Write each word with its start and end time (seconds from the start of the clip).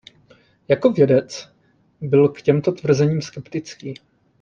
Jako 0.67 0.91
vědec 0.91 1.49
byl 2.01 2.29
k 2.29 2.41
těmto 2.41 2.71
tvrzením 2.71 3.21
skeptický. 3.21 3.93